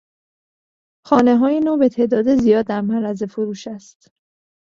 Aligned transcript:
خانههای 1.07 1.59
نو 1.59 1.77
به 1.77 1.89
تعداد 1.89 2.35
زیاد 2.35 2.65
در 2.65 2.81
معرض 2.81 3.23
فروش 3.23 3.67
است. 3.67 4.09